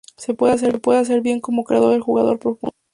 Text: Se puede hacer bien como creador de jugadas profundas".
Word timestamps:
Se 0.17 0.33
puede 0.33 0.97
hacer 0.97 1.21
bien 1.21 1.39
como 1.41 1.63
creador 1.63 1.93
de 1.93 1.99
jugadas 1.99 2.39
profundas". 2.39 2.73